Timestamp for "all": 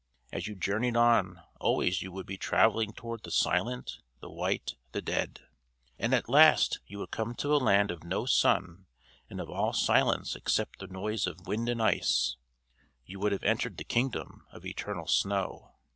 9.51-9.73